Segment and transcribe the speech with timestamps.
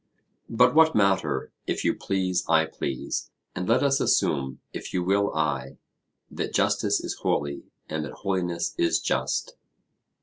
[0.49, 1.51] But what matter?
[1.67, 5.77] if you please I please; and let us assume, if you will I,
[6.31, 9.55] that justice is holy, and that holiness is just.